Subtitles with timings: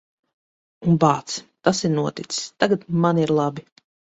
[0.91, 1.35] Un, bāc,
[1.67, 2.43] tas ir noticis.
[2.65, 3.69] Tagad man ir labi.